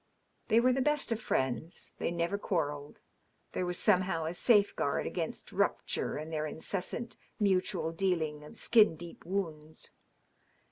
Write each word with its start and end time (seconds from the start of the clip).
They 0.47 0.59
were 0.59 0.73
the 0.73 0.81
best 0.81 1.11
of 1.11 1.21
friends; 1.21 1.93
iJiey 1.99 2.11
never 2.15 2.39
quar 2.39 2.69
relled; 2.71 2.97
there 3.51 3.67
was 3.67 3.77
somehow 3.77 4.25
a 4.25 4.33
safeguard 4.33 5.05
against 5.05 5.51
rupture 5.51 6.17
in 6.17 6.31
their 6.31 6.47
incessant 6.47 7.17
mutual 7.39 7.91
dealing 7.91 8.43
of 8.43 8.57
skin 8.57 8.95
deep 8.95 9.23
wounds. 9.25 9.91